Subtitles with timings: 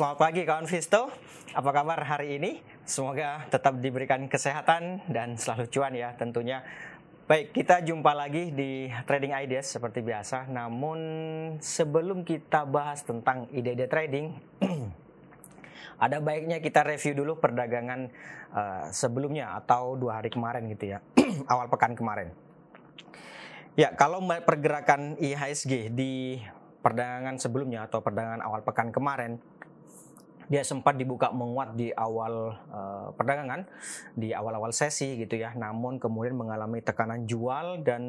[0.00, 1.12] Selamat pagi kawan Visto.
[1.52, 2.56] Apa kabar hari ini?
[2.88, 6.64] Semoga tetap diberikan kesehatan dan selalu cuan ya tentunya.
[7.28, 10.48] Baik, kita jumpa lagi di Trading Ideas seperti biasa.
[10.48, 10.98] Namun
[11.60, 14.40] sebelum kita bahas tentang ide-ide trading,
[16.08, 18.08] ada baiknya kita review dulu perdagangan
[18.56, 21.04] uh, sebelumnya atau dua hari kemarin gitu ya,
[21.52, 22.32] awal pekan kemarin.
[23.76, 26.40] Ya, kalau pergerakan IHSG di
[26.80, 29.36] perdagangan sebelumnya atau perdagangan awal pekan kemarin
[30.50, 33.70] dia sempat dibuka menguat di awal uh, perdagangan
[34.18, 35.54] di awal-awal sesi gitu ya.
[35.54, 38.02] Namun kemudian mengalami tekanan jual dan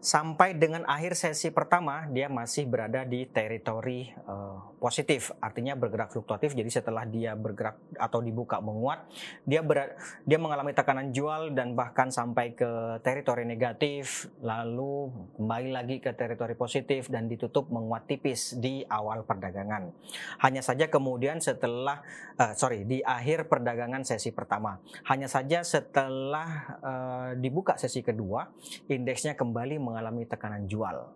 [0.00, 5.36] sampai dengan akhir sesi pertama dia masih berada di teritori uh, positif.
[5.44, 6.56] Artinya bergerak fluktuatif.
[6.56, 9.04] Jadi setelah dia bergerak atau dibuka menguat
[9.44, 14.32] dia ber, dia mengalami tekanan jual dan bahkan sampai ke teritori negatif.
[14.40, 19.92] Lalu kembali lagi ke teritori positif dan ditutup menguat tipis di awal perdagangan.
[20.40, 21.98] Hanya saja kemudian setelah
[22.38, 24.78] uh, sorry di akhir perdagangan sesi pertama.
[25.10, 28.46] Hanya saja setelah uh, dibuka sesi kedua,
[28.86, 31.10] indeksnya kembali mengalami tekanan jual.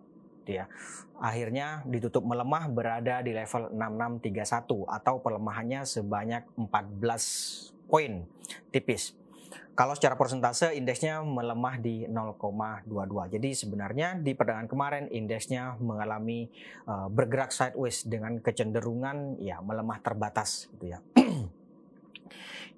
[0.45, 0.69] Ya,
[1.17, 8.29] akhirnya ditutup melemah berada di level 6631 atau pelemahannya sebanyak 14 poin
[8.69, 9.17] tipis.
[9.75, 13.35] Kalau secara persentase indeksnya melemah di 0,22.
[13.35, 16.47] Jadi sebenarnya di perdagangan kemarin indeksnya mengalami
[16.87, 21.03] uh, bergerak sideways dengan kecenderungan ya melemah terbatas gitu ya.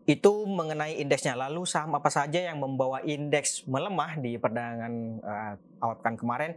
[0.08, 1.36] Itu mengenai indeksnya.
[1.36, 6.52] Lalu saham apa saja yang membawa indeks melemah di perdagangan uh, awal pekan kemarin?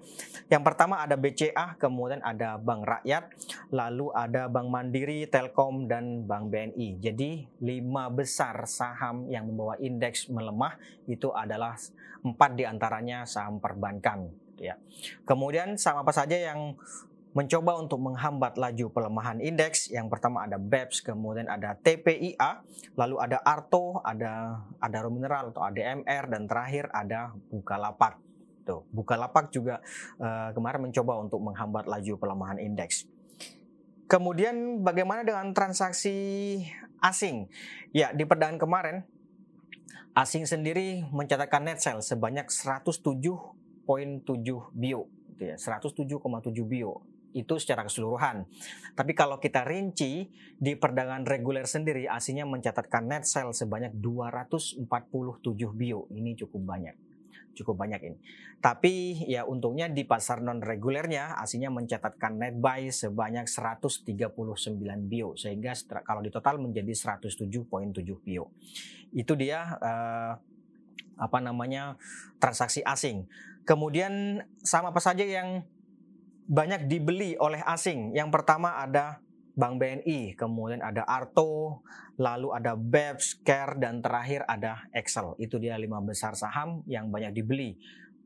[0.46, 3.26] Yang pertama ada BCA, kemudian ada Bank Rakyat,
[3.74, 7.02] lalu ada Bank Mandiri, Telkom, dan Bank BNI.
[7.02, 10.78] Jadi lima besar saham yang membawa indeks melemah
[11.10, 11.74] itu adalah
[12.22, 14.30] empat di antaranya saham perbankan.
[14.62, 14.78] Ya.
[15.26, 16.78] Kemudian saham apa saja yang
[17.30, 19.90] mencoba untuk menghambat laju pelemahan indeks.
[19.90, 22.62] Yang pertama ada BEPS, kemudian ada TPIA,
[22.98, 28.18] lalu ada Arto, ada ada Mineral atau ADMR dan terakhir ada Bukalapak.
[28.66, 29.78] Tuh, Bukalapak juga
[30.18, 33.06] uh, kemarin mencoba untuk menghambat laju pelemahan indeks.
[34.10, 36.58] Kemudian bagaimana dengan transaksi
[36.98, 37.46] asing?
[37.94, 38.96] Ya, di perdagangan kemarin
[40.18, 43.06] asing sendiri mencatatkan net sale sebanyak 107.7
[44.74, 45.06] bio
[45.40, 46.18] gitu ya, 107,7
[46.66, 47.00] bio
[47.32, 48.46] itu secara keseluruhan.
[48.98, 50.26] Tapi kalau kita rinci
[50.58, 54.82] di perdagangan reguler sendiri aslinya mencatatkan net sale sebanyak 247
[55.74, 56.10] bio.
[56.10, 56.94] Ini cukup banyak.
[57.54, 58.18] Cukup banyak ini.
[58.60, 64.04] Tapi ya untungnya di pasar non regulernya aslinya mencatatkan net buy sebanyak 139
[65.08, 65.72] bio sehingga
[66.04, 67.46] kalau di total menjadi 107.7
[68.20, 68.52] bio.
[69.10, 70.32] Itu dia uh,
[71.20, 72.00] apa namanya
[72.40, 73.28] transaksi asing.
[73.68, 75.64] Kemudian sama apa saja yang
[76.50, 78.10] banyak dibeli oleh asing.
[78.10, 79.22] Yang pertama ada
[79.54, 81.86] Bank BNI, kemudian ada Arto,
[82.18, 85.38] lalu ada BEPS, Care, dan terakhir ada Excel.
[85.38, 87.78] Itu dia lima besar saham yang banyak dibeli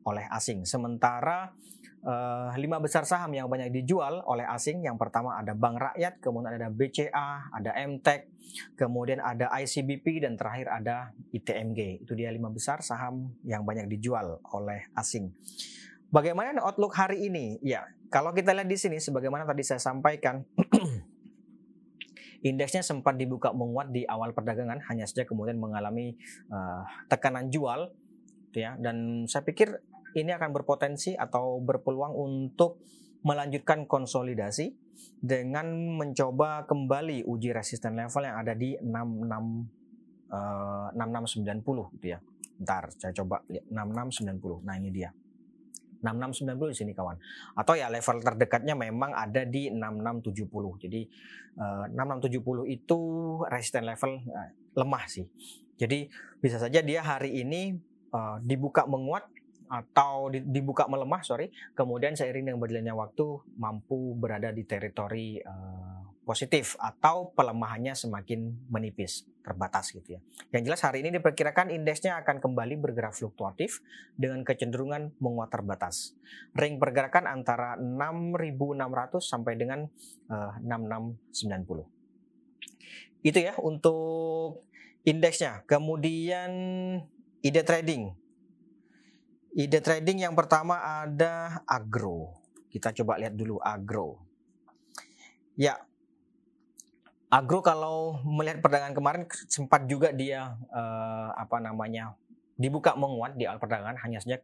[0.05, 0.65] oleh asing.
[0.65, 1.53] Sementara
[2.01, 6.55] uh, lima besar saham yang banyak dijual oleh asing, yang pertama ada Bank Rakyat, kemudian
[6.55, 8.21] ada BCA, ada MTEK,
[8.73, 12.05] kemudian ada ICBP, dan terakhir ada ITMG.
[12.05, 15.29] Itu dia lima besar saham yang banyak dijual oleh asing.
[16.15, 17.59] Bagaimana outlook hari ini?
[17.59, 20.47] Ya, kalau kita lihat di sini, sebagaimana tadi saya sampaikan,
[22.47, 26.15] indeksnya sempat dibuka menguat di awal perdagangan, hanya saja kemudian mengalami
[26.47, 27.91] uh, tekanan jual,
[28.55, 28.79] ya.
[28.79, 29.83] Dan saya pikir
[30.15, 32.79] ini akan berpotensi atau berpeluang untuk
[33.27, 34.71] melanjutkan konsolidasi
[35.19, 35.67] dengan
[35.99, 42.23] mencoba kembali uji resisten level yang ada di 66 uh, 6690 gitu ya.
[42.63, 44.63] Ntar saya coba lihat 6690.
[44.63, 45.11] Nah ini dia.
[46.05, 47.17] 6690 di sini kawan.
[47.57, 50.85] Atau ya level terdekatnya memang ada di 6670.
[50.85, 51.01] Jadi
[51.57, 52.99] uh, eh, 6670 itu
[53.49, 55.25] resisten level uh, lemah sih.
[55.75, 56.05] Jadi
[56.37, 57.73] bisa saja dia hari ini
[58.13, 59.25] uh, dibuka menguat
[59.65, 63.25] atau dibuka melemah sorry kemudian seiring dengan berjalannya waktu
[63.57, 65.94] mampu berada di teritori uh,
[66.25, 70.21] positif atau pelemahannya semakin menipis, terbatas gitu ya.
[70.49, 73.85] Yang jelas hari ini diperkirakan indeksnya akan kembali bergerak fluktuatif
[74.17, 76.17] dengan kecenderungan menguat terbatas.
[76.57, 79.85] Ring pergerakan antara 6.600 sampai dengan
[80.33, 81.85] uh, eh, 6.690.
[83.21, 84.65] Itu ya untuk
[85.05, 85.61] indeksnya.
[85.69, 86.51] Kemudian
[87.45, 88.17] ide trading.
[89.55, 92.41] Ide trading yang pertama ada agro.
[92.73, 94.19] Kita coba lihat dulu agro.
[95.55, 95.79] Ya,
[97.35, 102.15] Agro kalau melihat perdagangan kemarin sempat juga dia uh, apa namanya
[102.55, 104.39] dibuka menguat di awal perdagangan hanya saja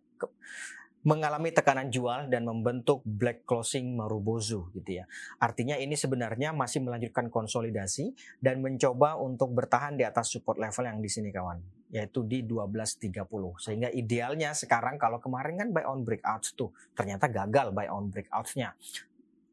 [1.01, 5.09] mengalami tekanan jual dan membentuk black closing Marubozu gitu ya.
[5.41, 11.01] Artinya ini sebenarnya masih melanjutkan konsolidasi dan mencoba untuk bertahan di atas support level yang
[11.01, 11.57] di sini kawan,
[11.89, 13.17] yaitu di 12.30.
[13.57, 18.77] Sehingga idealnya sekarang kalau kemarin kan buy on breakout tuh, ternyata gagal buy on breakout-nya.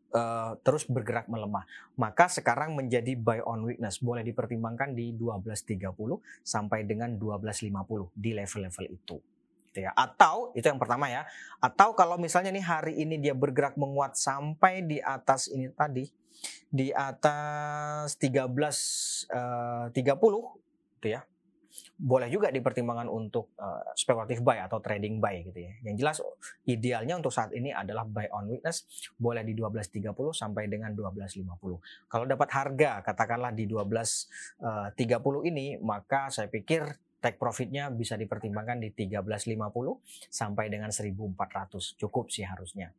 [0.08, 1.68] Uh, terus bergerak melemah.
[1.92, 5.84] Maka sekarang menjadi buy on weakness boleh dipertimbangkan di 12.30
[6.40, 9.20] sampai dengan 12.50 di level-level itu
[9.68, 9.92] gitu ya.
[9.94, 11.28] Atau itu yang pertama ya.
[11.62, 16.08] Atau kalau misalnya nih hari ini dia bergerak menguat sampai di atas ini tadi
[16.68, 18.48] di atas 13
[19.30, 21.22] uh, 30 gitu ya.
[21.98, 25.72] Boleh juga dipertimbangkan untuk uh, spekulatif buy atau trading buy gitu ya.
[25.82, 26.16] Yang jelas
[26.62, 28.86] idealnya untuk saat ini adalah buy on weakness
[29.18, 31.42] boleh di 12.30 sampai dengan 12.50.
[32.06, 34.30] Kalau dapat harga katakanlah di 12.30
[34.62, 36.86] uh, ini maka saya pikir
[37.18, 39.58] take profitnya bisa dipertimbangkan di 1350
[40.30, 42.94] sampai dengan 1400 cukup sih harusnya.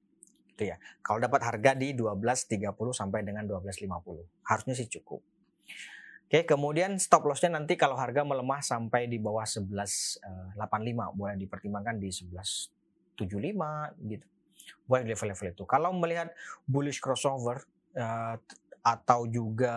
[0.51, 0.75] Itu ya.
[0.99, 5.23] Kalau dapat harga di 1230 sampai dengan 1250 harusnya sih cukup
[6.29, 10.21] Oke, kemudian stop lossnya nanti kalau harga melemah sampai di bawah 1185
[10.61, 13.17] eh, boleh dipertimbangkan di 1175
[14.05, 14.27] gitu.
[14.85, 15.63] Boleh level-level itu.
[15.65, 16.29] Kalau melihat
[16.69, 17.65] bullish crossover
[17.97, 18.37] uh,
[18.85, 19.73] atau juga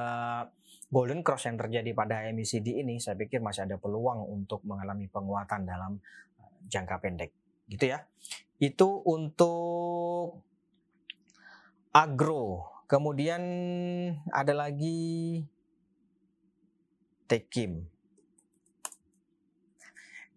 [0.92, 5.64] golden cross yang terjadi pada MACD ini saya pikir masih ada peluang untuk mengalami penguatan
[5.64, 5.96] dalam
[6.36, 7.32] eh, jangka pendek
[7.72, 8.04] gitu ya
[8.60, 10.44] itu untuk
[11.96, 13.40] agro kemudian
[14.28, 15.40] ada lagi
[17.32, 17.88] tekim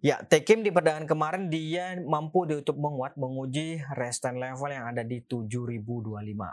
[0.06, 5.18] Ya, Tekim di perdagangan kemarin dia mampu ditutup menguat menguji resistance level yang ada di
[5.26, 5.82] 7025.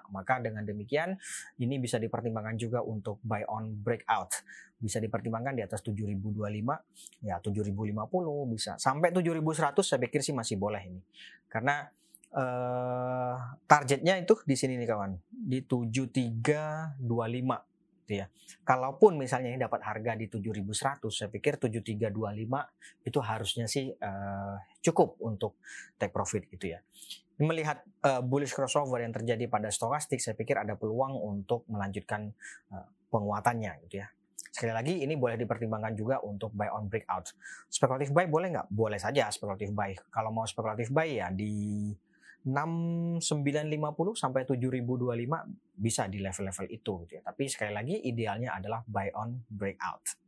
[0.09, 1.21] Maka dengan demikian
[1.61, 4.33] ini bisa dipertimbangkan juga untuk buy on breakout.
[4.81, 8.81] Bisa dipertimbangkan di atas 7025, ya 7050 bisa.
[8.81, 11.05] Sampai 7100 saya pikir sih masih boleh ini.
[11.45, 11.85] Karena
[12.33, 13.37] uh,
[13.69, 17.05] targetnya itu di sini nih kawan, di 7325
[18.03, 18.27] gitu ya.
[18.67, 25.19] Kalaupun misalnya ini dapat harga di 7100, saya pikir 7325 itu harusnya sih uh, cukup
[25.23, 25.59] untuk
[25.97, 26.83] take profit gitu ya.
[27.43, 32.31] Melihat uh, bullish crossover yang terjadi pada stokastik, saya pikir ada peluang untuk melanjutkan
[32.71, 34.07] uh, penguatannya gitu ya.
[34.53, 37.33] Sekali lagi ini boleh dipertimbangkan juga untuk buy on breakout.
[37.73, 38.69] Spekulatif buy boleh nggak?
[38.69, 39.97] Boleh saja spekulatif buy.
[40.13, 41.89] Kalau mau spekulatif buy ya di
[42.43, 47.23] 6950 sampai 7025 bisa di level-level itu gitu ya.
[47.23, 50.19] Tapi sekali lagi idealnya adalah buy on breakout.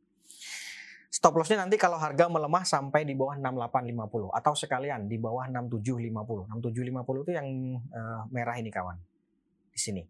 [1.11, 6.51] Stop lossnya nanti kalau harga melemah sampai di bawah 6850 atau sekalian di bawah 6750.
[6.51, 7.49] 6750 itu yang
[7.95, 8.99] uh, merah ini kawan.
[9.71, 10.03] Di sini.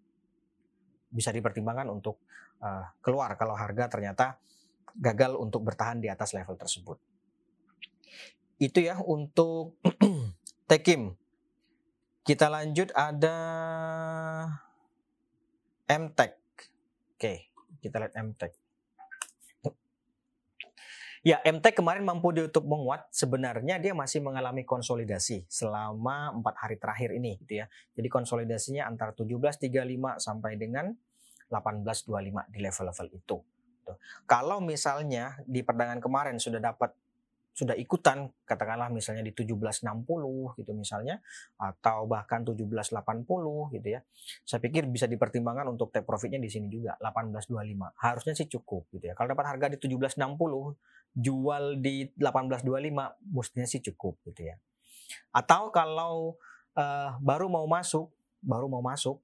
[1.09, 2.25] Bisa dipertimbangkan untuk
[2.61, 4.37] uh, keluar kalau harga ternyata
[4.97, 6.97] gagal untuk bertahan di atas level tersebut.
[8.61, 9.81] Itu ya untuk
[10.71, 11.13] Tekim
[12.25, 13.37] kita lanjut ada
[15.85, 16.41] MTech.
[17.15, 17.53] Oke,
[17.85, 18.53] kita lihat MTech.
[21.25, 23.09] Ya, MTech kemarin mampu ditutup menguat.
[23.09, 27.67] Sebenarnya dia masih mengalami konsolidasi selama empat hari terakhir ini, gitu ya.
[27.97, 29.73] Jadi konsolidasinya antara 17.35
[30.21, 30.93] sampai dengan
[31.49, 33.37] 18.25 di level-level itu.
[34.29, 36.93] Kalau misalnya di perdagangan kemarin sudah dapat
[37.55, 39.87] sudah ikutan katakanlah misalnya di 1760
[40.59, 41.23] gitu misalnya
[41.55, 42.91] atau bahkan 1780
[43.79, 44.03] gitu ya.
[44.43, 47.95] Saya pikir bisa dipertimbangkan untuk take profitnya di sini juga 1825.
[47.95, 49.15] Harusnya sih cukup gitu ya.
[49.15, 50.19] Kalau dapat harga di 1760
[51.15, 54.59] jual di 1825 mestinya sih cukup gitu ya.
[55.31, 56.35] Atau kalau
[56.75, 58.11] uh, baru mau masuk,
[58.43, 59.23] baru mau masuk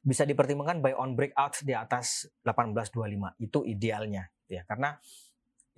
[0.00, 4.62] bisa dipertimbangkan buy on breakout di atas 1825 itu idealnya gitu ya.
[4.64, 4.96] Karena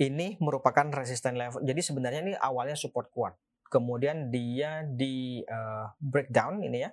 [0.01, 1.63] ini merupakan resisten level.
[1.63, 3.35] Jadi sebenarnya ini awalnya support kuat.
[3.71, 6.91] Kemudian dia di uh, breakdown ini ya.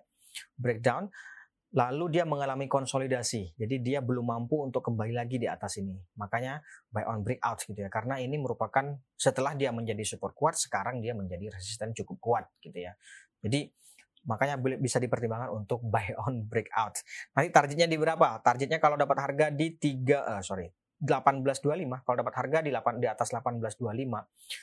[0.58, 1.10] Breakdown
[1.72, 3.55] lalu dia mengalami konsolidasi.
[3.55, 5.98] Jadi dia belum mampu untuk kembali lagi di atas ini.
[6.20, 7.89] Makanya buy on breakout gitu ya.
[7.89, 12.75] Karena ini merupakan setelah dia menjadi support kuat, sekarang dia menjadi resisten cukup kuat gitu
[12.75, 12.93] ya.
[13.41, 13.72] Jadi
[14.22, 17.01] makanya bisa dipertimbangkan untuk buy on breakout.
[17.34, 18.43] Nanti targetnya di berapa?
[18.46, 20.70] Targetnya kalau dapat harga di 3 uh, sorry
[21.01, 23.89] 1825 kalau dapat harga di 8 di atas 1825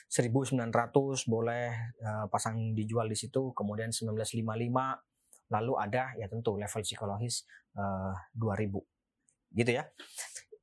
[0.06, 1.66] 1900 boleh
[1.98, 8.68] uh, pasang dijual di situ kemudian 1955 lalu ada ya tentu level psikologis uh, eh,
[8.70, 9.88] 2000 gitu ya.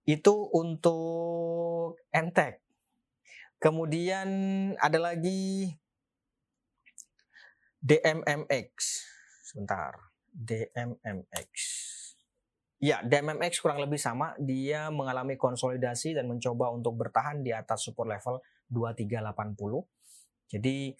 [0.06, 2.62] Itu untuk entek
[3.58, 4.30] kemudian
[4.78, 5.74] ada lagi
[7.82, 8.74] DMMX
[9.44, 9.98] sebentar.
[10.36, 11.54] DMMX
[12.86, 14.38] Ya, DMMX kurang lebih sama.
[14.38, 18.38] Dia mengalami konsolidasi dan mencoba untuk bertahan di atas support level
[18.70, 20.54] 2380.
[20.54, 20.94] Jadi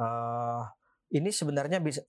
[0.00, 0.64] uh,
[1.12, 2.00] ini sebenarnya bisa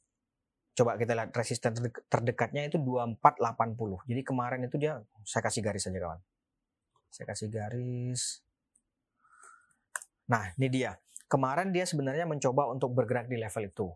[0.79, 1.75] coba kita lihat resisten
[2.07, 4.07] terdekatnya itu 2480.
[4.07, 6.23] Jadi kemarin itu dia saya kasih garis saja kawan.
[7.11, 8.39] Saya kasih garis.
[10.31, 10.95] Nah, ini dia.
[11.27, 13.91] Kemarin dia sebenarnya mencoba untuk bergerak di level itu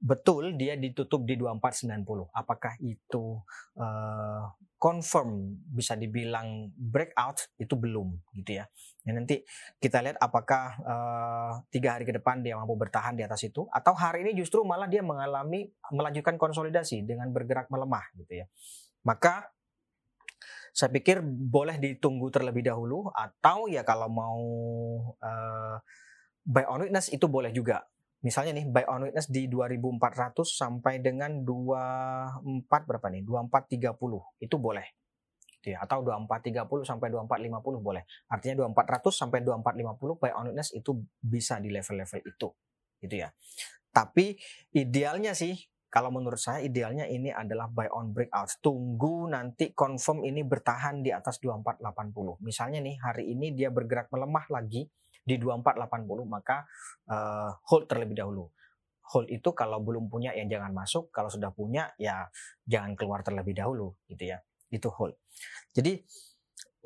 [0.00, 2.32] betul dia ditutup di 2490.
[2.32, 3.36] Apakah itu
[3.76, 4.44] uh,
[4.80, 8.64] confirm bisa dibilang breakout itu belum gitu ya.
[9.04, 9.44] ya nanti
[9.76, 13.92] kita lihat apakah uh, tiga hari ke depan dia mampu bertahan di atas itu atau
[13.92, 18.48] hari ini justru malah dia mengalami melanjutkan konsolidasi dengan bergerak melemah gitu ya.
[19.04, 19.52] Maka
[20.72, 24.40] saya pikir boleh ditunggu terlebih dahulu atau ya kalau mau
[25.20, 25.76] uh,
[26.40, 27.84] buy on witness itu boleh juga
[28.20, 33.22] misalnya nih buy on witness di 2400 sampai dengan 24 berapa nih?
[33.24, 34.86] 2430 itu boleh.
[35.60, 35.84] Gitu ya.
[35.84, 38.02] Atau 2430 sampai 2450 boleh.
[38.28, 42.48] Artinya 2400 sampai 2450 buy on witness itu bisa di level-level itu.
[43.00, 43.28] Gitu ya.
[43.90, 44.36] Tapi
[44.76, 45.56] idealnya sih
[45.90, 48.62] kalau menurut saya idealnya ini adalah buy on breakout.
[48.62, 52.38] Tunggu nanti confirm ini bertahan di atas 2480.
[52.46, 54.86] Misalnya nih hari ini dia bergerak melemah lagi
[55.22, 56.64] di 2480 maka
[57.08, 58.48] uh, hold terlebih dahulu.
[59.10, 62.30] Hold itu kalau belum punya ya jangan masuk, kalau sudah punya ya
[62.66, 64.38] jangan keluar terlebih dahulu gitu ya.
[64.70, 65.18] Itu hold.
[65.74, 65.98] Jadi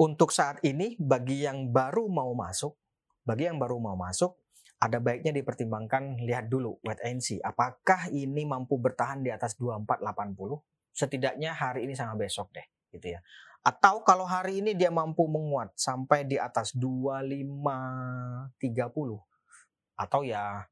[0.00, 2.74] untuk saat ini bagi yang baru mau masuk,
[3.22, 4.44] bagi yang baru mau masuk
[4.84, 9.96] ada baiknya dipertimbangkan lihat dulu wait and see apakah ini mampu bertahan di atas 2480
[10.92, 13.20] setidaknya hari ini sama besok deh gitu ya
[13.64, 18.60] atau kalau hari ini dia mampu menguat sampai di atas 2530
[19.96, 20.68] atau ya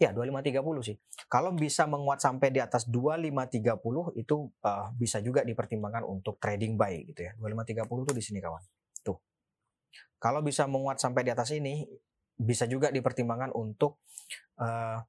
[0.00, 0.96] ya 2530 sih.
[1.28, 7.04] Kalau bisa menguat sampai di atas 2530 itu uh, bisa juga dipertimbangkan untuk trading buy
[7.12, 7.36] gitu ya.
[7.36, 8.64] 2530 tuh di sini kawan.
[9.04, 9.20] Tuh.
[10.16, 11.84] Kalau bisa menguat sampai di atas ini
[12.32, 14.00] bisa juga dipertimbangkan untuk
[14.56, 15.04] uh,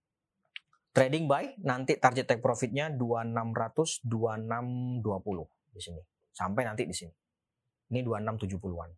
[0.92, 7.14] trading buy nanti target take profitnya 2600 2620 di sini sampai nanti di sini.
[7.94, 8.92] Ini 2670-an.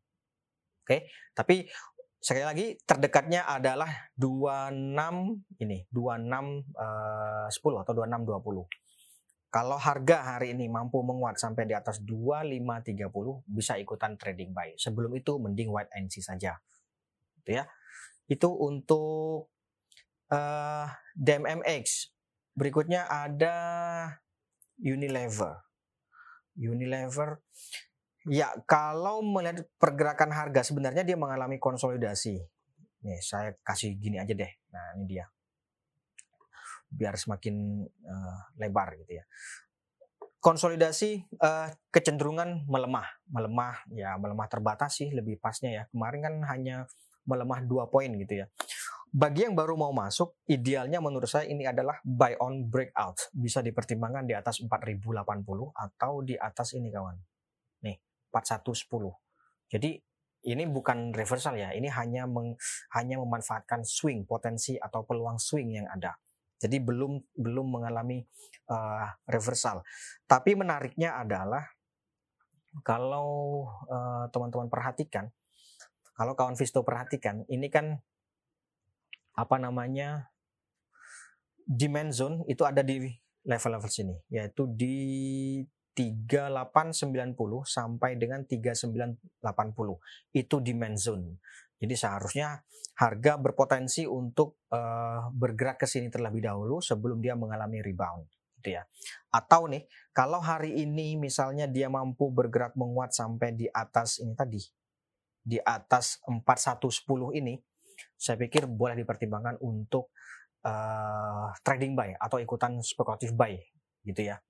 [0.86, 1.68] Oke, tapi
[2.26, 8.66] sekali lagi terdekatnya adalah 26 ini 26 uh, 10 atau 2620.
[9.54, 13.08] Kalau harga hari ini mampu menguat sampai di atas 2530
[13.48, 14.76] bisa ikutan trading buy.
[14.76, 16.60] Sebelum itu mending white and see saja.
[17.40, 17.64] Itu ya.
[18.28, 19.54] Itu untuk
[20.28, 22.12] uh, DMMX.
[22.52, 23.56] Berikutnya ada
[24.76, 25.64] Unilever.
[26.56, 27.44] Unilever
[28.26, 32.42] ya kalau melihat pergerakan harga sebenarnya dia mengalami konsolidasi.
[33.06, 34.50] Nih, saya kasih gini aja deh.
[34.74, 35.26] Nah, ini dia.
[36.90, 39.24] Biar semakin uh, lebar gitu ya.
[40.42, 45.84] Konsolidasi uh, kecenderungan melemah, melemah ya melemah terbatas sih lebih pasnya ya.
[45.90, 46.76] Kemarin kan hanya
[47.26, 48.46] melemah dua poin gitu ya.
[49.16, 53.32] Bagi yang baru mau masuk, idealnya menurut saya ini adalah buy on breakout.
[53.32, 57.16] Bisa dipertimbangkan di atas 4080 atau di atas ini kawan.
[57.88, 57.96] Nih,
[58.28, 59.16] 4110.
[59.72, 59.96] Jadi
[60.52, 62.60] ini bukan reversal ya, ini hanya meng,
[62.92, 66.12] hanya memanfaatkan swing potensi atau peluang swing yang ada.
[66.60, 68.20] Jadi belum belum mengalami
[68.68, 69.80] uh, reversal.
[70.28, 71.64] Tapi menariknya adalah
[72.84, 75.32] kalau uh, teman-teman perhatikan,
[76.20, 77.96] kalau kawan Visto perhatikan, ini kan
[79.36, 80.32] apa namanya
[81.68, 83.12] demand zone itu ada di
[83.46, 84.96] level-level sini yaitu di
[85.96, 91.40] 3890 sampai dengan 3980 itu demand zone.
[91.80, 92.60] Jadi seharusnya
[93.00, 98.28] harga berpotensi untuk uh, bergerak ke sini terlebih dahulu sebelum dia mengalami rebound
[98.60, 98.84] gitu ya.
[99.32, 104.60] Atau nih kalau hari ini misalnya dia mampu bergerak menguat sampai di atas ini tadi
[105.46, 107.56] di atas 4110 ini
[108.26, 110.10] saya pikir boleh dipertimbangkan untuk
[110.66, 113.54] uh, trading buy atau ikutan spekulatif buy
[114.02, 114.42] gitu ya.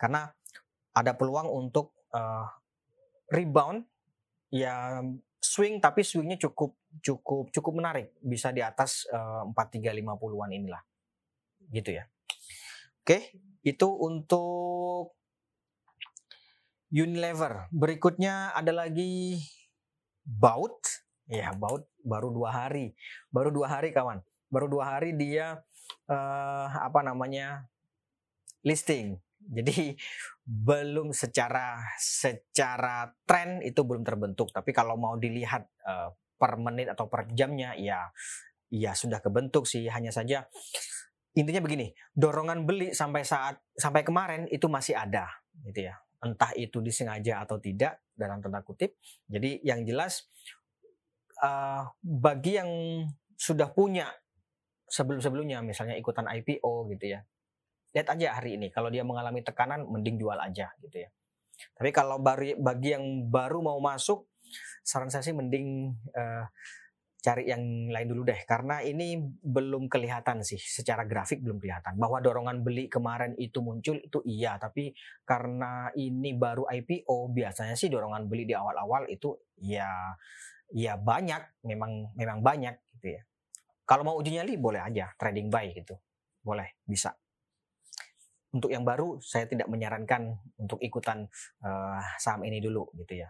[0.00, 0.32] Karena
[0.96, 2.48] ada peluang untuk uh,
[3.28, 3.84] rebound
[4.48, 5.04] ya
[5.36, 6.72] swing tapi swingnya cukup
[7.04, 10.82] cukup cukup menarik bisa di atas uh, 4350-an inilah
[11.68, 12.08] gitu ya.
[13.04, 15.16] Oke, itu untuk
[16.88, 17.68] Unilever.
[17.68, 19.36] Berikutnya ada lagi
[20.24, 22.96] Baut Ya, baut baru dua hari,
[23.28, 25.60] baru dua hari kawan, baru dua hari dia
[26.08, 27.68] uh, apa namanya
[28.64, 29.20] listing.
[29.38, 29.92] Jadi
[30.44, 34.48] belum secara secara tren itu belum terbentuk.
[34.56, 38.08] Tapi kalau mau dilihat uh, per menit atau per jamnya, ya
[38.72, 39.84] ya sudah kebentuk sih.
[39.84, 40.48] Hanya saja
[41.36, 45.28] intinya begini, dorongan beli sampai saat sampai kemarin itu masih ada,
[45.60, 45.94] gitu ya.
[46.24, 48.96] Entah itu disengaja atau tidak dalam tanda kutip.
[49.30, 50.26] Jadi yang jelas
[51.42, 52.70] uh, bagi yang
[53.38, 54.10] sudah punya
[54.88, 57.20] sebelum-sebelumnya misalnya ikutan IPO gitu ya.
[57.94, 61.10] Lihat aja hari ini kalau dia mengalami tekanan mending jual aja gitu ya.
[61.74, 62.54] Tapi kalau bagi,
[62.94, 64.30] yang baru mau masuk
[64.86, 66.46] saran saya sih mending uh,
[67.18, 72.22] cari yang lain dulu deh karena ini belum kelihatan sih secara grafik belum kelihatan bahwa
[72.22, 74.94] dorongan beli kemarin itu muncul itu iya tapi
[75.26, 79.90] karena ini baru IPO biasanya sih dorongan beli di awal-awal itu ya
[80.72, 83.22] ya banyak memang memang banyak gitu ya
[83.88, 85.96] kalau mau uji nyali boleh aja trading buy gitu
[86.44, 87.16] boleh bisa
[88.52, 91.28] untuk yang baru saya tidak menyarankan untuk ikutan
[91.64, 93.28] uh, saham ini dulu gitu ya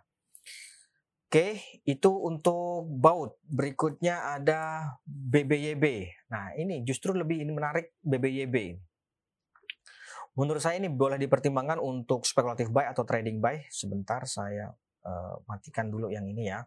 [1.28, 3.36] Oke, itu untuk baut.
[3.44, 6.08] Berikutnya ada BBYB.
[6.32, 8.80] Nah, ini justru lebih menarik BBYB.
[10.40, 13.60] Menurut saya ini boleh dipertimbangkan untuk spekulatif buy atau trading buy.
[13.68, 14.72] Sebentar saya
[15.04, 16.64] uh, matikan dulu yang ini ya.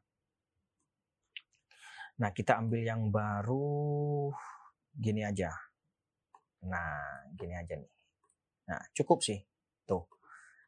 [2.21, 4.29] Nah, kita ambil yang baru
[4.93, 5.49] gini aja.
[6.69, 7.91] Nah, gini aja nih.
[8.69, 9.41] Nah, cukup sih.
[9.89, 10.05] Tuh.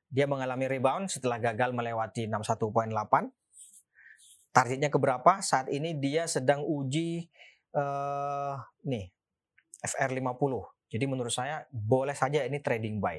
[0.09, 2.89] Dia mengalami rebound setelah gagal melewati 61.8
[4.53, 5.41] targetnya ke berapa?
[5.41, 7.27] Saat ini dia sedang uji
[7.73, 8.55] uh,
[8.85, 9.09] nih
[9.81, 10.53] FR50.
[10.93, 13.17] Jadi menurut saya boleh saja ini trading buy.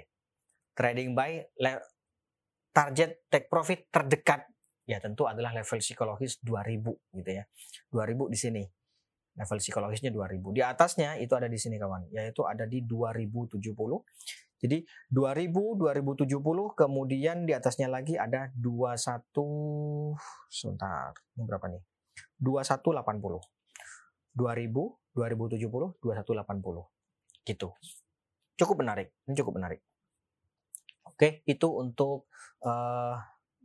[0.79, 1.43] Trading buy
[2.71, 4.47] target take profit terdekat
[4.85, 7.45] ya tentu adalah level psikologis 2000 gitu ya.
[7.93, 8.65] 2000 di sini.
[9.35, 10.55] Level psikologisnya 2000.
[10.55, 13.59] Di atasnya itu ada di sini kawan, yaitu ada di 2070.
[14.63, 14.79] Jadi
[15.11, 20.15] 2000, 2070, kemudian di atasnya lagi ada 21
[20.47, 21.11] sebentar.
[21.35, 21.83] Ini berapa nih?
[22.39, 23.43] 2180.
[24.39, 24.39] 2000,
[25.19, 26.87] 2070, 2180.
[27.43, 27.69] Gitu.
[28.55, 29.11] Cukup menarik.
[29.27, 29.83] Ini cukup menarik.
[31.05, 32.31] Oke, itu untuk
[32.65, 33.19] uh,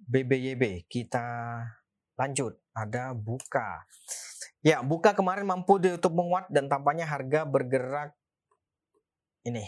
[0.10, 0.90] BBYB.
[0.90, 1.26] Kita
[2.18, 2.58] lanjut.
[2.74, 3.86] Ada buka.
[4.66, 8.12] Ya, buka kemarin mampu ditutup menguat dan tampaknya harga bergerak
[9.48, 9.64] ini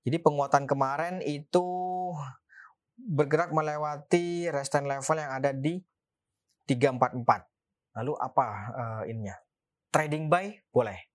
[0.00, 1.64] jadi penguatan kemarin itu
[2.96, 5.80] bergerak melewati resistance level yang ada di
[6.64, 8.00] 344.
[8.00, 9.36] Lalu apa uh, ininya?
[9.92, 11.09] Trading buy boleh.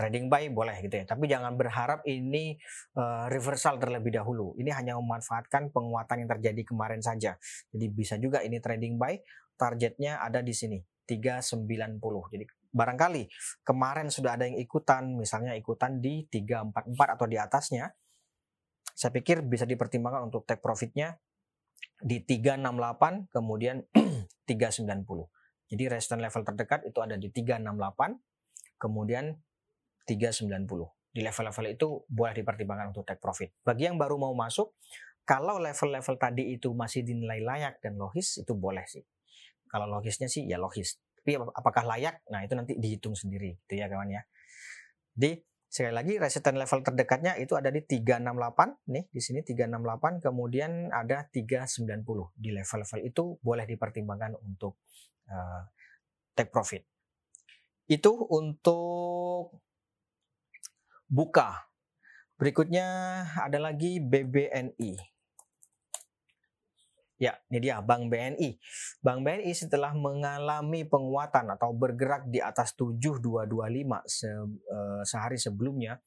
[0.00, 1.04] Trading buy boleh gitu ya.
[1.04, 2.56] Tapi jangan berharap ini
[2.96, 4.56] uh, reversal terlebih dahulu.
[4.56, 7.36] Ini hanya memanfaatkan penguatan yang terjadi kemarin saja.
[7.68, 9.20] Jadi bisa juga ini trading buy.
[9.60, 12.00] Targetnya ada di sini 390.
[12.32, 13.22] Jadi barangkali
[13.60, 17.92] kemarin sudah ada yang ikutan, misalnya ikutan di 344 atau di atasnya
[19.00, 21.16] saya pikir bisa dipertimbangkan untuk take profitnya
[22.00, 23.80] di 368 kemudian
[24.48, 24.92] 390.
[25.72, 29.32] Jadi resistance level terdekat itu ada di 368 kemudian
[30.10, 30.50] 390.
[31.10, 33.54] Di level-level itu boleh dipertimbangkan untuk take profit.
[33.62, 34.74] Bagi yang baru mau masuk,
[35.22, 39.02] kalau level-level tadi itu masih dinilai layak dan logis itu boleh sih.
[39.70, 40.98] Kalau logisnya sih ya logis.
[41.22, 42.26] Tapi apakah layak?
[42.30, 44.22] Nah, itu nanti dihitung sendiri gitu ya kawan ya.
[45.14, 45.38] Di
[45.70, 51.30] Sekali lagi resistance level terdekatnya itu ada di 368 nih di sini 368 kemudian ada
[51.30, 51.86] 390
[52.34, 54.82] di level-level itu boleh dipertimbangkan untuk
[55.30, 55.62] uh,
[56.34, 56.82] take profit.
[57.86, 59.62] Itu untuk
[61.10, 61.66] buka.
[62.38, 62.86] Berikutnya
[63.36, 64.96] ada lagi BBNI.
[67.20, 68.56] Ya, ini dia Bank BNI.
[69.04, 76.00] Bank BNI setelah mengalami penguatan atau bergerak di atas 7225 se, uh, sehari sebelumnya,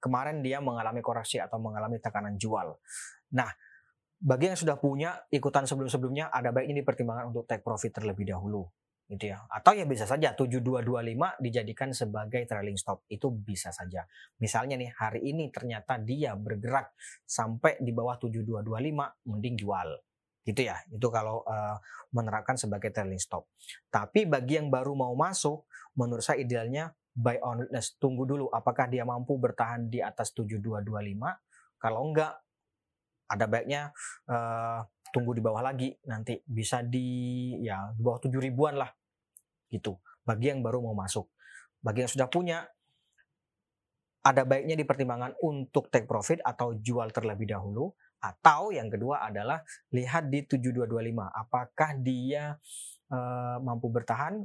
[0.00, 2.80] kemarin dia mengalami koreksi atau mengalami tekanan jual.
[3.36, 3.52] Nah,
[4.16, 8.64] bagi yang sudah punya ikutan sebelum-sebelumnya ada baiknya dipertimbangkan untuk take profit terlebih dahulu
[9.08, 9.44] gitu ya.
[9.52, 13.04] Atau ya bisa saja 7225 dijadikan sebagai trailing stop.
[13.08, 14.04] Itu bisa saja.
[14.40, 16.92] Misalnya nih hari ini ternyata dia bergerak
[17.24, 19.88] sampai di bawah 7225 mending jual
[20.44, 21.80] gitu ya itu kalau uh,
[22.12, 23.48] menerapkan sebagai trailing stop
[23.88, 25.64] tapi bagi yang baru mau masuk
[25.96, 30.84] menurut saya idealnya buy on witness tunggu dulu apakah dia mampu bertahan di atas 7225
[31.80, 32.43] kalau enggak
[33.30, 33.92] ada baiknya
[34.28, 34.84] uh,
[35.14, 38.90] tunggu di bawah lagi nanti bisa di ya di bawah 7 ribuan lah
[39.70, 41.30] gitu bagi yang baru mau masuk
[41.80, 42.66] bagi yang sudah punya
[44.24, 47.92] ada baiknya dipertimbangkan untuk take profit atau jual terlebih dahulu
[48.24, 49.60] atau yang kedua adalah
[49.92, 50.88] lihat di 7225
[51.28, 52.56] apakah dia
[53.12, 54.40] uh, mampu bertahan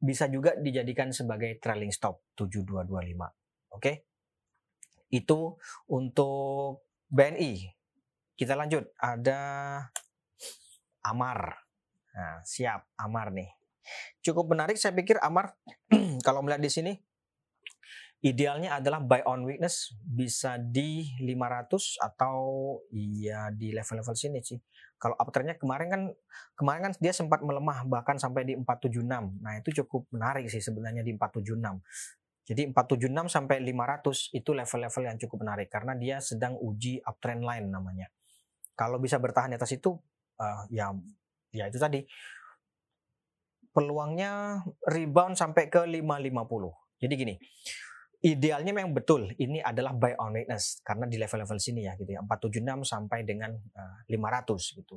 [0.00, 2.96] bisa juga dijadikan sebagai trailing stop 7225.
[2.96, 3.32] Oke.
[3.76, 3.94] Okay?
[5.12, 5.60] Itu
[5.92, 7.79] untuk BNI.
[8.40, 9.40] Kita lanjut ada
[11.04, 11.60] Amar.
[12.16, 13.52] Nah, siap Amar nih.
[14.24, 15.52] Cukup menarik saya pikir Amar
[16.26, 16.92] kalau melihat di sini
[18.24, 22.36] idealnya adalah buy on weakness bisa di 500 atau
[22.92, 24.56] ya di level-level sini sih.
[24.96, 26.02] Kalau uptrendnya kemarin kan
[26.56, 29.04] kemarin kan dia sempat melemah bahkan sampai di 476.
[29.44, 31.76] Nah, itu cukup menarik sih sebenarnya di 476.
[32.48, 37.68] Jadi 476 sampai 500 itu level-level yang cukup menarik karena dia sedang uji uptrend line
[37.68, 38.08] namanya.
[38.80, 39.92] Kalau bisa bertahan di atas itu
[40.40, 40.88] uh, ya
[41.52, 42.00] ya itu tadi
[43.76, 47.04] peluangnya rebound sampai ke 550.
[47.04, 47.34] Jadi gini,
[48.24, 52.24] idealnya memang betul ini adalah buy on weakness karena di level-level sini ya gitu ya
[52.24, 54.96] 476 sampai dengan uh, eh, 500 gitu.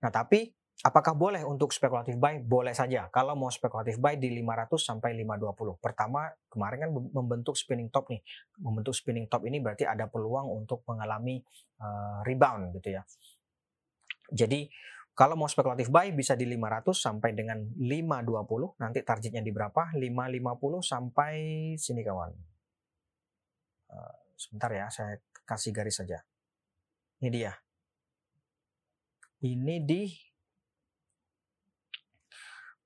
[0.00, 0.48] Nah, tapi
[0.86, 2.38] apakah boleh untuk spekulatif buy?
[2.38, 3.10] Boleh saja.
[3.10, 5.82] Kalau mau spekulatif buy di 500 sampai 520.
[5.82, 8.22] Pertama, kemarin kan membentuk spinning top nih.
[8.62, 11.42] Membentuk spinning top ini berarti ada peluang untuk mengalami
[11.82, 13.02] uh, rebound gitu ya.
[14.30, 14.70] Jadi
[15.18, 18.78] kalau mau spekulatif buy bisa di 500 sampai dengan 520.
[18.78, 19.90] Nanti targetnya di berapa?
[19.98, 19.98] 550
[20.78, 21.34] sampai
[21.74, 22.30] sini kawan.
[23.90, 26.22] Uh, sebentar ya, saya kasih garis saja.
[27.18, 27.50] Ini dia.
[29.42, 30.27] Ini di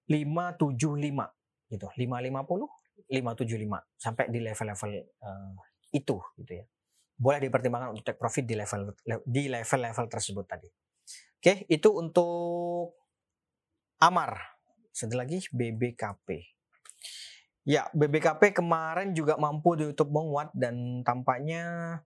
[0.06, 1.86] 575 gitu.
[1.86, 2.68] 550,
[3.08, 4.90] 575 sampai di level-level
[5.22, 5.54] uh,
[5.92, 6.64] itu gitu ya.
[7.16, 10.68] Boleh dipertimbangkan untuk take profit di level di level-level tersebut tadi.
[11.42, 12.94] Oke, itu untuk
[14.02, 14.58] Amar.
[14.90, 16.52] Satu lagi BBKP.
[17.62, 21.98] Ya, BBKP kemarin juga mampu ditutup menguat dan tampaknya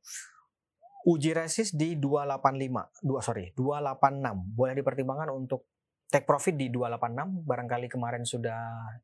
[1.09, 4.53] uji resist di 285, dua sorry, 286.
[4.53, 5.65] Boleh dipertimbangkan untuk
[6.07, 8.59] take profit di 286, barangkali kemarin sudah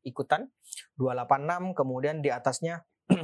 [0.07, 0.47] ikutan.
[0.95, 2.85] 286, kemudian di atasnya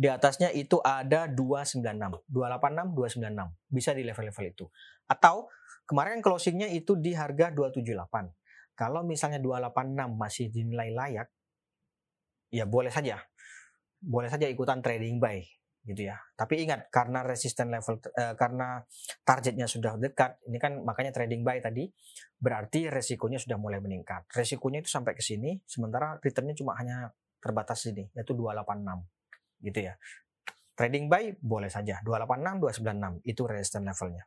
[0.00, 3.70] di atasnya itu ada 296, 286, 296.
[3.70, 4.66] Bisa di level-level itu.
[5.06, 5.52] Atau
[5.84, 8.32] kemarin closingnya itu di harga 278.
[8.74, 11.28] Kalau misalnya 286 masih dinilai layak,
[12.50, 13.22] ya boleh saja.
[14.04, 15.40] Boleh saja ikutan trading buy
[15.84, 16.16] gitu ya.
[16.32, 18.80] Tapi ingat karena resisten level eh, karena
[19.22, 21.86] targetnya sudah dekat, ini kan makanya trading buy tadi
[22.40, 24.24] berarti resikonya sudah mulai meningkat.
[24.32, 29.94] Resikonya itu sampai ke sini sementara returnnya cuma hanya terbatas sini yaitu 286 gitu ya.
[30.74, 32.82] Trading buy boleh saja 286,
[33.22, 34.24] 296 itu resistance levelnya.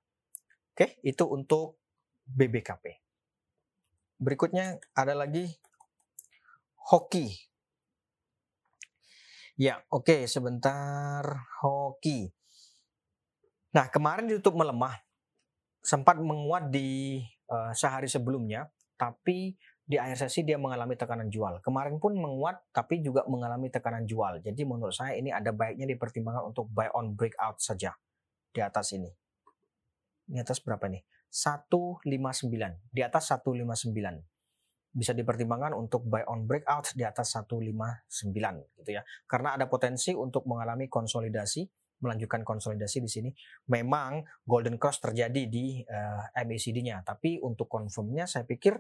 [0.77, 1.81] Oke, itu untuk
[2.29, 3.01] BBKP.
[4.21, 5.49] Berikutnya ada lagi
[6.87, 7.33] hoki.
[9.57, 11.25] Ya, oke, okay, sebentar
[11.65, 12.29] hoki.
[13.73, 14.93] Nah, kemarin ditutup melemah,
[15.81, 17.17] sempat menguat di
[17.49, 18.69] uh, sehari sebelumnya,
[19.01, 21.57] tapi di akhir sesi dia mengalami tekanan jual.
[21.65, 24.45] Kemarin pun menguat tapi juga mengalami tekanan jual.
[24.45, 27.97] Jadi menurut saya ini ada baiknya dipertimbangkan untuk buy on breakout saja
[28.53, 29.09] di atas ini.
[30.29, 31.01] Ini atas berapa nih?
[31.33, 32.93] 159.
[32.93, 34.37] Di atas 159.
[34.97, 38.10] Bisa dipertimbangkan untuk buy on breakout di atas 159
[38.81, 39.05] gitu ya.
[39.29, 41.69] Karena ada potensi untuk mengalami konsolidasi
[42.01, 43.29] melanjutkan konsolidasi di sini.
[43.73, 48.77] Memang golden cross terjadi di uh, eh, MACD-nya, tapi untuk confirmnya saya pikir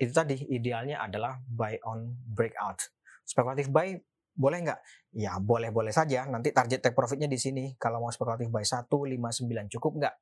[0.00, 2.88] itu tadi idealnya adalah buy on breakout.
[3.20, 4.00] Spekulatif buy
[4.32, 4.80] boleh nggak?
[5.20, 6.24] Ya boleh-boleh saja.
[6.24, 7.76] Nanti target take profitnya di sini.
[7.76, 10.14] Kalau mau spekulatif buy 159 cukup nggak?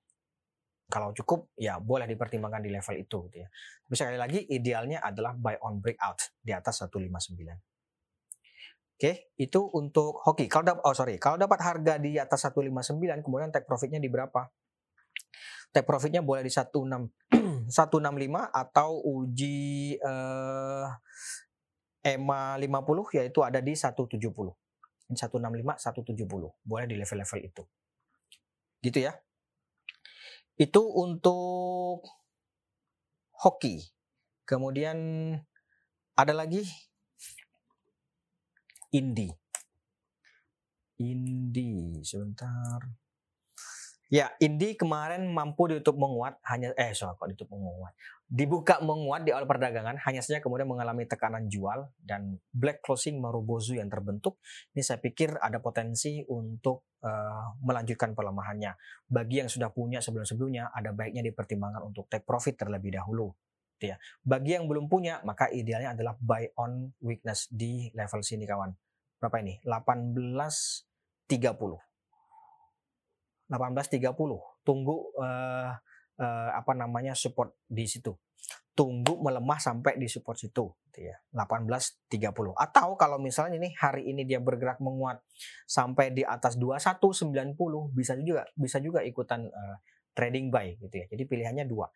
[0.88, 3.48] Kalau cukup ya boleh dipertimbangkan di level itu gitu ya.
[3.84, 7.36] Tapi sekali lagi idealnya adalah buy on breakout di atas 159.
[8.98, 10.48] Oke, itu untuk hoki.
[10.48, 14.48] Kalau dapat oh sorry, kalau dapat harga di atas 159 kemudian take profitnya di berapa?
[15.70, 17.68] Take profitnya boleh di 16 165
[18.64, 20.86] atau uji eh,
[22.00, 24.16] EMA 50 yaitu ada di 170.
[24.16, 26.64] 165 170.
[26.64, 27.62] Boleh di level-level itu.
[28.80, 29.14] Gitu ya.
[30.58, 32.02] Itu untuk
[33.38, 33.86] hoki.
[34.42, 34.98] Kemudian
[36.18, 36.66] ada lagi
[38.90, 39.30] Indi.
[40.98, 42.82] Indi sebentar.
[44.10, 47.94] Ya, Indi kemarin mampu ditutup menguat hanya eh soal kok ditutup menguat.
[48.28, 53.80] Dibuka menguat di awal perdagangan hanya saja kemudian mengalami tekanan jual dan black closing marubozu
[53.80, 54.36] yang terbentuk.
[54.76, 58.76] Ini saya pikir ada potensi untuk uh, melanjutkan pelemahannya.
[59.08, 63.32] Bagi yang sudah punya sebelum-sebelumnya ada baiknya dipertimbangkan untuk take profit terlebih dahulu.
[63.80, 63.96] Gitu ya.
[64.20, 68.76] Bagi yang belum punya maka idealnya adalah buy on weakness di level sini kawan.
[69.16, 69.56] Berapa ini?
[69.64, 71.32] 1830
[73.48, 74.12] 18.30
[74.60, 75.72] tunggu uh,
[76.18, 78.12] uh, apa namanya support di situ.
[78.74, 81.16] Tunggu melemah sampai di support situ gitu ya.
[81.34, 85.18] 18.30 atau kalau misalnya ini hari ini dia bergerak menguat
[85.66, 87.54] sampai di atas 2190
[87.90, 89.76] bisa juga bisa juga ikutan uh,
[90.18, 91.06] trading buy gitu ya.
[91.06, 91.86] Jadi pilihannya dua.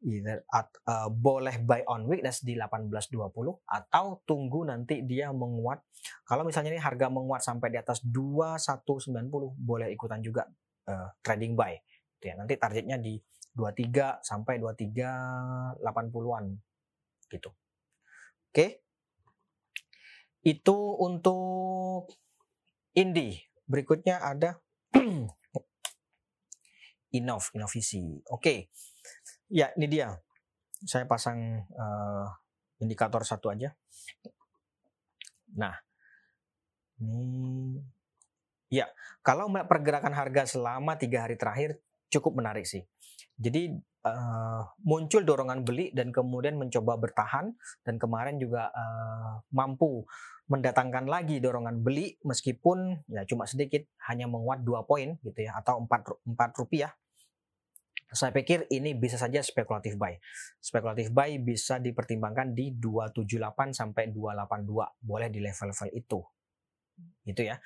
[0.00, 3.36] Either at, uh, boleh buy on weakness di 1820
[3.68, 5.84] atau tunggu nanti dia menguat.
[6.24, 9.28] Kalau misalnya ini harga menguat sampai di atas 2190
[9.60, 10.48] boleh ikutan juga
[10.88, 11.76] uh, trading buy.
[12.16, 12.34] Gitu ya.
[12.40, 13.20] Nanti targetnya di
[13.54, 16.44] 23 sampai 23 80-an
[17.30, 17.50] gitu.
[18.50, 18.82] Oke.
[20.42, 22.10] Itu untuk
[22.96, 23.38] Indi.
[23.70, 24.58] Berikutnya ada
[27.18, 28.18] Inov, Inovisi.
[28.30, 28.70] Oke.
[29.50, 30.14] Ya, ini dia.
[30.86, 32.26] Saya pasang uh,
[32.80, 33.74] indikator satu aja.
[35.54, 35.74] Nah,
[37.02, 37.76] ini
[38.70, 38.86] ya
[39.20, 42.86] kalau melihat pergerakan harga selama tiga hari terakhir cukup menarik sih.
[43.40, 43.72] Jadi
[44.04, 50.04] uh, muncul dorongan beli dan kemudian mencoba bertahan dan kemarin juga uh, mampu
[50.50, 55.78] mendatangkan lagi dorongan beli meskipun ya cuma sedikit hanya menguat dua poin gitu ya atau
[55.86, 56.90] empat empat rupiah
[58.10, 60.18] saya pikir ini bisa saja spekulatif buy.
[60.58, 64.66] Spekulatif buy bisa dipertimbangkan di 278 sampai 282.
[64.98, 66.18] Boleh di level-level itu.
[67.22, 67.62] Gitu ya.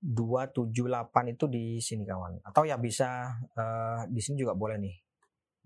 [0.00, 2.44] 278 itu di sini kawan.
[2.44, 4.96] Atau ya bisa uh, di sini juga boleh nih.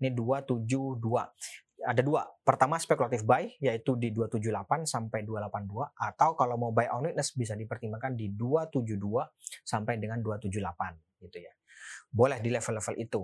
[0.01, 1.81] Ini 272.
[1.81, 2.21] Ada dua.
[2.45, 7.57] Pertama spekulatif buy yaitu di 278 sampai 282 atau kalau mau buy on witness bisa
[7.57, 9.01] dipertimbangkan di 272
[9.65, 11.53] sampai dengan 278 gitu ya.
[12.13, 13.21] Boleh di level-level itu.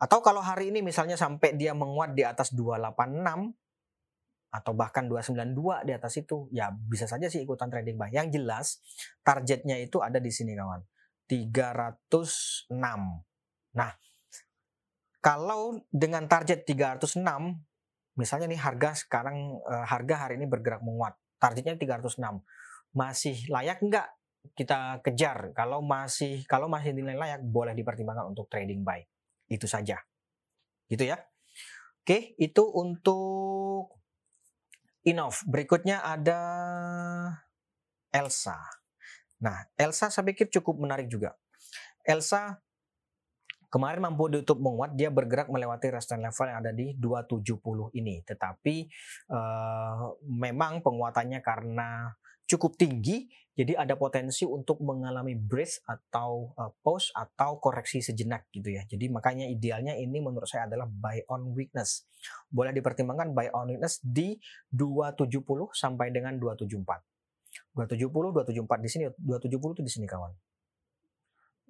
[0.00, 3.61] Atau kalau hari ini misalnya sampai dia menguat di atas 286
[4.52, 8.12] atau bahkan 292 di atas itu, ya bisa saja sih ikutan trading buy.
[8.12, 8.66] Yang jelas
[9.24, 10.84] targetnya itu ada di sini kawan.
[11.24, 12.68] 306.
[13.72, 13.90] Nah,
[15.24, 17.16] kalau dengan target 306
[18.12, 22.20] misalnya nih harga sekarang uh, harga hari ini bergerak menguat, targetnya 306.
[22.92, 24.12] Masih layak enggak
[24.52, 25.56] kita kejar?
[25.56, 29.00] Kalau masih kalau masih nilai layak boleh dipertimbangkan untuk trading buy.
[29.48, 29.96] Itu saja.
[30.92, 31.16] Gitu ya.
[32.02, 34.01] Oke, itu untuk
[35.02, 35.42] Inov.
[35.50, 36.40] Berikutnya ada
[38.14, 38.58] Elsa.
[39.42, 41.34] Nah, Elsa saya pikir cukup menarik juga.
[42.06, 42.62] Elsa
[43.72, 48.20] kemarin mampu ditutup menguat, dia bergerak melewati resistance level yang ada di 270 ini.
[48.22, 48.76] Tetapi
[49.32, 52.12] uh, memang penguatannya karena
[52.44, 58.72] cukup tinggi, jadi ada potensi untuk mengalami break atau uh, pause atau koreksi sejenak gitu
[58.72, 58.88] ya.
[58.88, 62.08] Jadi makanya idealnya ini menurut saya adalah buy on weakness.
[62.48, 64.40] Boleh dipertimbangkan buy on weakness di
[64.72, 65.44] 270
[65.76, 67.76] sampai dengan 274.
[67.76, 70.32] 270, 274 di sini, 270 itu di sini kawan.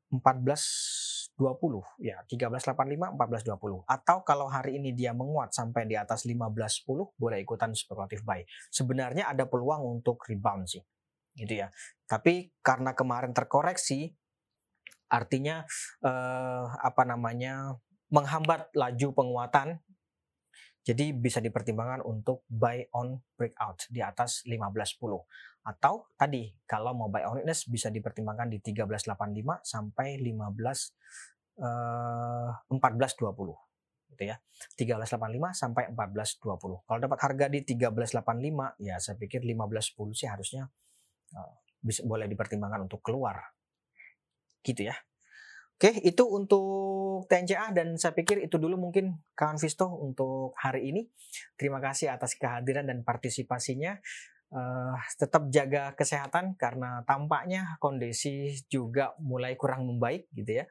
[0.10, 7.16] 14 20 ya 1385 1420 atau kalau hari ini dia menguat sampai di atas 1510
[7.16, 8.44] boleh ikutan spekulatif buy.
[8.68, 10.84] Sebenarnya ada peluang untuk rebound sih
[11.40, 11.72] gitu ya.
[12.04, 14.12] Tapi karena kemarin terkoreksi
[15.10, 15.64] artinya
[16.04, 17.80] eh, apa namanya
[18.12, 19.80] menghambat laju penguatan
[20.90, 24.98] jadi bisa dipertimbangkan untuk buy on breakout di atas 1510
[25.70, 29.14] atau tadi kalau mau buy on weakness bisa dipertimbangkan di 1385
[29.62, 33.70] sampai 15 eh, 1420
[34.18, 34.36] gitu ya.
[34.76, 36.84] 1385 sampai 1420.
[36.84, 40.68] Kalau dapat harga di 1385 ya saya pikir 1510 sih harusnya
[41.38, 43.40] uh, bisa boleh dipertimbangkan untuk keluar.
[44.60, 44.96] Gitu ya.
[45.80, 51.08] Oke, itu untuk TNCA dan saya pikir itu dulu mungkin kawan Visto untuk hari ini.
[51.56, 53.96] Terima kasih atas kehadiran dan partisipasinya.
[54.52, 60.68] Uh, tetap jaga kesehatan karena tampaknya kondisi juga mulai kurang membaik gitu ya.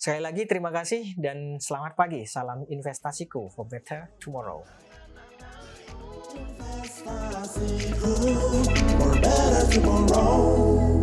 [0.00, 2.24] Sekali lagi terima kasih dan selamat pagi.
[2.24, 4.64] Salam investasiku for better tomorrow.
[6.32, 8.08] Investasiku
[8.88, 10.93] for better tomorrow.